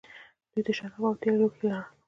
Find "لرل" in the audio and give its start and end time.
1.69-1.83